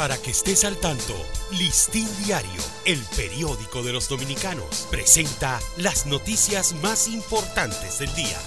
[0.00, 1.14] Para que estés al tanto,
[1.58, 8.38] Listín Diario, el periódico de los dominicanos, presenta las noticias más importantes del día.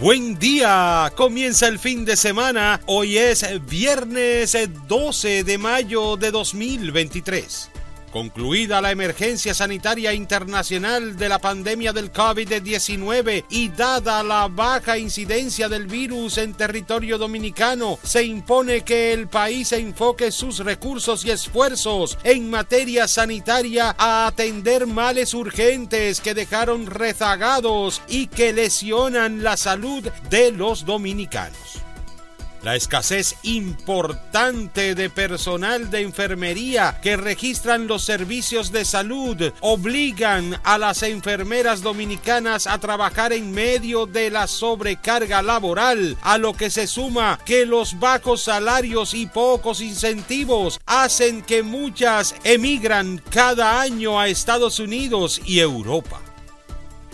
[0.00, 7.70] Buen día, comienza el fin de semana, hoy es viernes 12 de mayo de 2023.
[8.16, 15.68] Concluida la emergencia sanitaria internacional de la pandemia del COVID-19 y dada la baja incidencia
[15.68, 22.16] del virus en territorio dominicano, se impone que el país enfoque sus recursos y esfuerzos
[22.24, 30.08] en materia sanitaria a atender males urgentes que dejaron rezagados y que lesionan la salud
[30.30, 31.65] de los dominicanos.
[32.66, 40.76] La escasez importante de personal de enfermería que registran los servicios de salud obligan a
[40.76, 46.88] las enfermeras dominicanas a trabajar en medio de la sobrecarga laboral, a lo que se
[46.88, 54.26] suma que los bajos salarios y pocos incentivos hacen que muchas emigran cada año a
[54.26, 56.20] Estados Unidos y Europa.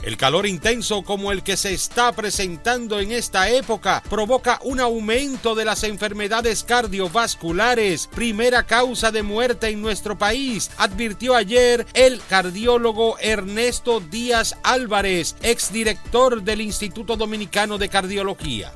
[0.03, 5.55] El calor intenso como el que se está presentando en esta época provoca un aumento
[5.55, 13.17] de las enfermedades cardiovasculares, primera causa de muerte en nuestro país, advirtió ayer el cardiólogo
[13.21, 18.73] Ernesto Díaz Álvarez, exdirector del Instituto Dominicano de Cardiología.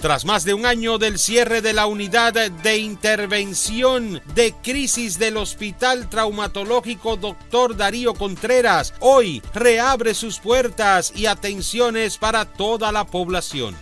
[0.00, 5.36] Tras más de un año del cierre de la unidad de intervención de crisis del
[5.38, 7.76] Hospital Traumatológico Dr.
[7.76, 13.74] Darío Contreras, hoy reabre sus puertas y atenciones para toda la población.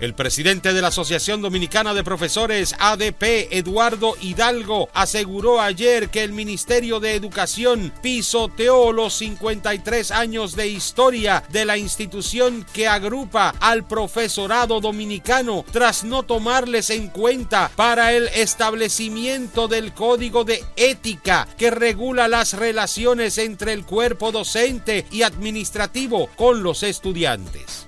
[0.00, 6.32] El presidente de la Asociación Dominicana de Profesores ADP, Eduardo Hidalgo, aseguró ayer que el
[6.32, 13.88] Ministerio de Educación pisoteó los 53 años de historia de la institución que agrupa al
[13.88, 21.72] profesorado dominicano tras no tomarles en cuenta para el establecimiento del código de ética que
[21.72, 27.87] regula las relaciones entre el cuerpo docente y administrativo con los estudiantes.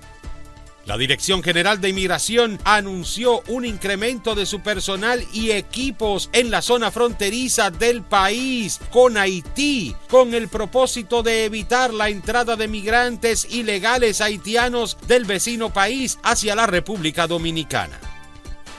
[0.85, 6.63] La Dirección General de Inmigración anunció un incremento de su personal y equipos en la
[6.63, 13.45] zona fronteriza del país con Haití, con el propósito de evitar la entrada de migrantes
[13.51, 18.10] ilegales haitianos del vecino país hacia la República Dominicana.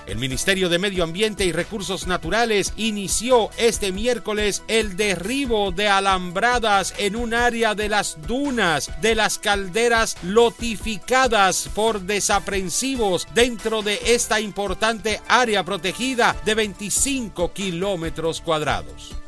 [0.06, 6.92] El Ministerio de Medio Ambiente y Recursos Naturales inició este miércoles el derribo de alambradas
[6.98, 14.40] en un área de las dunas de las calderas lotificadas por desaprensivos dentro de esta
[14.40, 19.21] importante área protegida de 25 kilómetros cuadrados.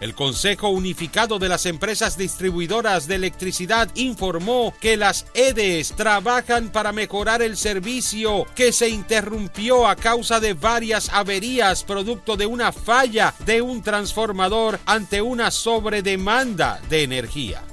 [0.00, 6.92] El Consejo Unificado de las Empresas Distribuidoras de Electricidad informó que las EDES trabajan para
[6.92, 13.34] mejorar el servicio que se interrumpió a causa de varias averías producto de una falla
[13.46, 17.65] de un transformador ante una sobredemanda de energía.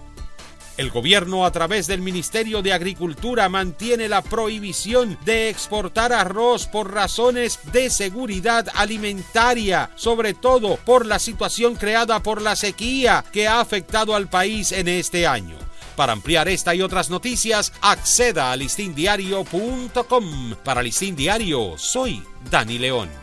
[0.76, 6.92] El gobierno a través del Ministerio de Agricultura mantiene la prohibición de exportar arroz por
[6.92, 13.60] razones de seguridad alimentaria, sobre todo por la situación creada por la sequía que ha
[13.60, 15.58] afectado al país en este año.
[15.96, 20.56] Para ampliar esta y otras noticias, acceda a listindiario.com.
[20.64, 23.23] Para Listín Diario, soy Dani León.